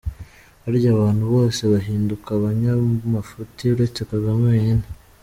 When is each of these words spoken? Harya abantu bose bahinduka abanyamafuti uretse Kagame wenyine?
Harya 0.63 0.89
abantu 0.95 1.23
bose 1.33 1.61
bahinduka 1.71 2.27
abanyamafuti 2.37 3.63
uretse 3.73 4.01
Kagame 4.11 4.43
wenyine? 4.51 4.85